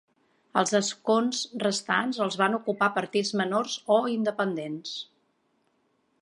Els 0.59 0.71
escons 0.77 1.41
restants 1.63 2.21
els 2.25 2.37
van 2.43 2.57
ocupar 2.59 2.87
partits 2.97 3.33
menors 3.43 3.77
o 3.97 3.99
independents. 4.15 4.97